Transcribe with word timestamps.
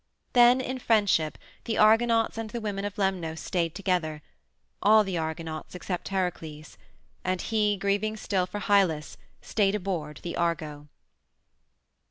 Then 0.33 0.61
in 0.61 0.79
friendship 0.79 1.37
the 1.65 1.77
Argonauts 1.77 2.35
and 2.35 2.49
the 2.49 2.59
women 2.59 2.85
of 2.85 2.95
Lemnos 2.97 3.37
stayed 3.39 3.75
together 3.75 4.23
all 4.81 5.03
the 5.03 5.15
Argonauts 5.19 5.75
except 5.75 6.07
Heracles, 6.07 6.75
and 7.23 7.39
he, 7.39 7.77
grieving 7.77 8.17
still 8.17 8.47
for 8.47 8.61
Hylas, 8.61 9.17
stayed 9.43 9.75
aboard 9.75 10.21
the 10.23 10.35
Argo. 10.35 10.87